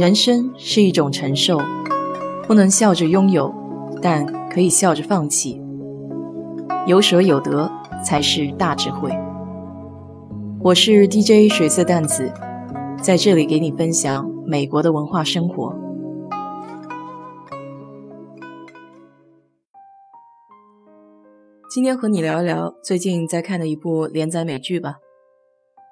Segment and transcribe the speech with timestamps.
[0.00, 1.60] 人生是一种承受，
[2.46, 3.54] 不能笑着拥有，
[4.00, 5.60] 但可以笑着放弃。
[6.86, 7.70] 有舍有得
[8.02, 9.10] 才是大智慧。
[10.62, 12.32] 我是 DJ 水色淡子，
[13.02, 15.76] 在这里给你分享美国的文化生活。
[21.70, 24.94] 今天和你聊一聊最近在看的一部连载美剧吧，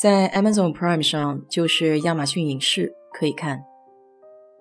[0.00, 3.66] 在 Amazon Prime 上，就是亚马逊影视可以看。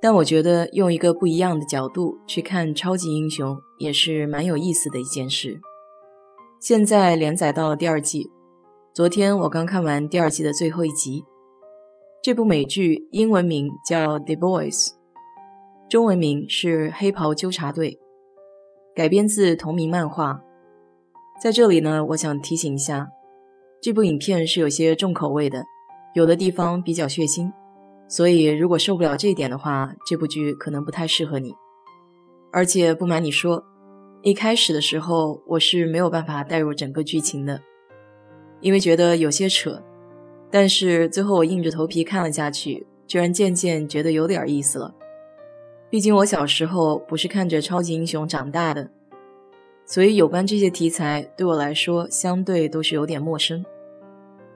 [0.01, 5.59] 但我觉得用一个不一样的角度去看超级英雄也是蛮有意思的一件事。
[6.61, 8.29] 现在连载到了第二季，
[8.93, 11.23] 昨天我刚看完第二季的最后一集。
[12.21, 14.87] 这部美剧英文名叫《The Boys》，
[15.89, 17.91] 中文名是《黑袍纠察队》，
[18.93, 20.41] 改编自同名漫画。
[21.41, 23.07] 在这里呢，我想提醒一下，
[23.81, 25.63] 这部影片是有些重口味的，
[26.13, 27.49] 有的地方比较血腥。
[28.09, 31.53] 所以，如果受不了这一点的话，这部剧可能不太适合你。
[32.51, 33.63] 而且，不瞒你说，
[34.23, 37.61] 一开始的时候我是没有办法带入整个剧情的，
[38.61, 39.81] 因为觉得有些扯。
[40.49, 44.95] 但是最后我硬着头皮看了下去，居然渐渐觉得有点意思了。
[45.91, 48.89] 毕竟我小时候不是看着超级英雄长大的，
[49.85, 53.63] 所以有关这些题材对我来说相对都是有点陌生。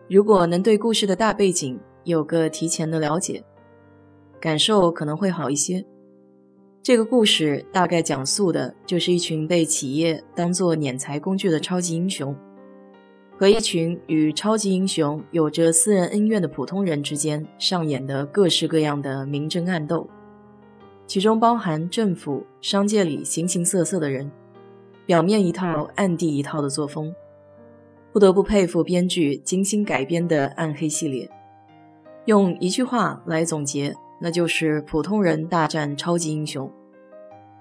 [0.10, 3.44] 如果能对故事的大背景，有个提前的了解，
[4.40, 5.86] 感受可能会好一些。
[6.82, 12.36] 这个故事大概讲述的就是一群被企业当作敛财工具的超级英雄，
[13.38, 20.10] 和一群与超级英雄有着私人恩怨的普通人之间上演的各式各样的明争暗斗，
[21.08, 24.30] 其中包含政府、商界里形形色色的人，
[25.06, 27.16] 表面一套，暗地一套的作风，
[28.12, 31.30] 不得不佩服编剧精心改编的暗黑系列。
[32.26, 36.72] 用一句话来总结，那就是普通人大战超级英雄，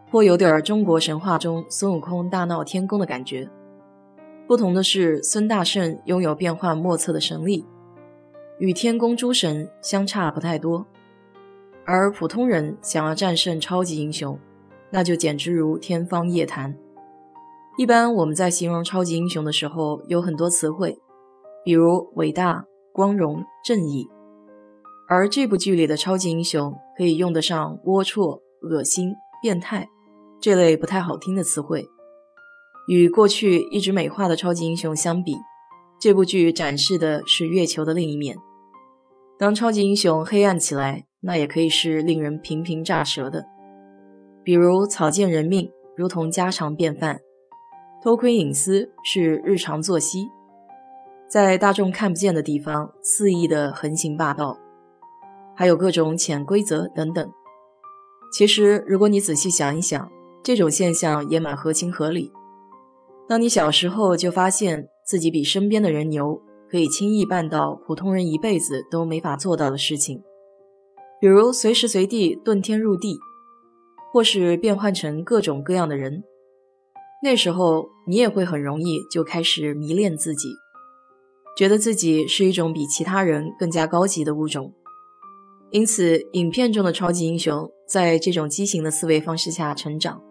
[0.08, 3.50] 颇有点中国神话中孙悟空大闹天宫的感觉。
[4.46, 7.66] 不同的是，孙大圣拥有变幻莫测的神力，
[8.58, 10.86] 与天宫诸神相差不太多。
[11.84, 14.38] 而普通人想要战胜超级英雄，
[14.90, 16.76] 那就简直如天方夜谭。
[17.76, 21.00] 一般我们在形容超级英雄的时候，有很多词汇，
[21.64, 24.08] 比如伟大、光荣、正义。
[25.14, 29.12] 而这部剧里的超级英雄可以用得上龌龊、恶心、
[29.42, 29.86] 变态
[30.40, 31.86] 这类不太好听的词汇。
[32.88, 35.36] 与过去一直美化的超级英雄相比，
[36.00, 38.38] 这部剧展示的是月球的另一面。
[39.38, 43.44] 当超级英雄黑暗起来，那也可以是令人频频炸舌的，
[44.42, 47.20] 比如草菅人命如同家常便饭，
[48.02, 50.30] 偷窥隐私是日常作息，
[51.28, 54.56] 在大众看不见的地方肆意的横行霸道。
[55.54, 57.32] 还有各种潜规则等等。
[58.32, 60.10] 其实，如果你仔细想一想，
[60.42, 62.32] 这种现象也蛮合情合理。
[63.28, 70.22] 当你小时候就发现自己比身边的人牛，可以轻易办到普通人一辈子都没法做到的事情，
[71.20, 73.18] 比如随时随地遁天入地，
[74.12, 76.24] 或是变换成各种各样的人，
[77.22, 80.48] 那时候你也会很容易就开始迷恋自己，
[81.56, 84.72] 觉得自己是一种比其他人更加高级的物种。
[85.72, 90.22] 因此，影片中的超级英雄在这种畸形的思维方式下成长，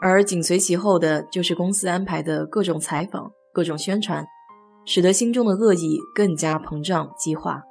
[0.00, 4.24] 而紧随其后的就是公司安排的各种采访、各种宣传，
[4.86, 7.64] 使得心中的恶意更加膨胀激化。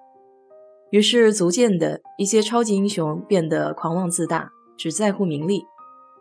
[0.92, 5.64] 于是，逐渐的一些超级英雄变得狂妄自大，只在乎名利，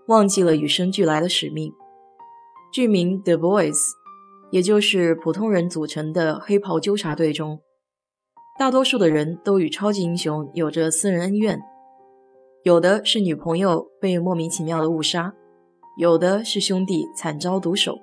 [0.06, 1.72] 忘记了与生俱来的使命。
[2.72, 3.72] 剧名《The Boys》，
[4.52, 7.60] 也就是普通人组成的黑袍纠察队中。
[8.62, 11.60] 大多数的人都与超级英雄有着私人恩怨，
[12.62, 15.34] 有的是女朋友被莫名其妙的误杀，
[15.98, 17.98] 有的是兄弟惨遭毒手，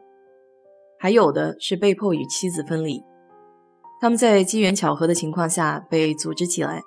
[0.99, 3.01] 还有的是被迫与妻子分离。
[4.01, 6.83] 他们在机缘巧合的情况下被组织起来，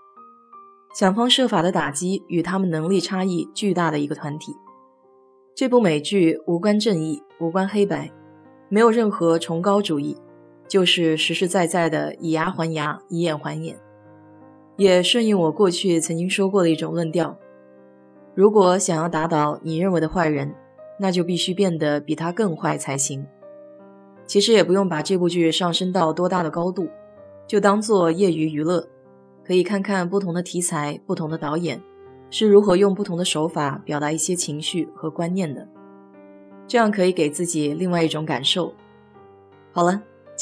[0.94, 4.52] 想方设法的打击与他们能力差异巨大的一个团体。
[5.56, 8.12] 这部美剧无关正义，无关黑白，
[8.68, 10.18] 没有任何崇高主义。
[10.72, 13.76] 就是实实在在的以牙还牙，以眼还眼，
[14.78, 17.36] 也顺应我过去曾经说过的一种论调：
[18.34, 20.54] 如果想要打倒你认为的坏人，
[20.98, 23.26] 那就必须变得比他更坏才行。
[24.26, 26.88] 其实也不用把这部剧上升到多大的高度，
[27.46, 28.88] 就当做业余娱乐，
[29.44, 31.82] 可以看看不同的题材、不同的导演
[32.30, 35.68] 是如何用不同的手法表达一些情绪和观念的，
[36.66, 38.72] 这样可以给自己另外一种感受。
[39.70, 40.02] 好了。